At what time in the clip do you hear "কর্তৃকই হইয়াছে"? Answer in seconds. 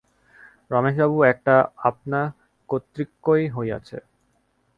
2.69-3.97